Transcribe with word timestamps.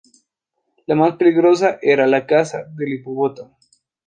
La 0.87 0.95
más 0.95 1.15
peligrosa 1.17 1.77
era 1.79 2.07
la 2.07 2.25
caza 2.25 2.63
del 2.75 2.91
hipopótamo. 2.93 3.59